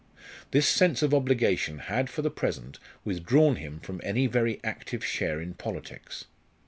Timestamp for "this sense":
0.49-1.03